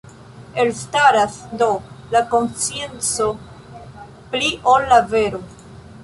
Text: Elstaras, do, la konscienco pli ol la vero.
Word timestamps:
Elstaras, 0.61 1.33
do, 1.59 1.67
la 2.15 2.21
konscienco 2.31 3.27
pli 4.33 4.49
ol 4.73 4.89
la 4.95 4.99
vero. 5.13 5.43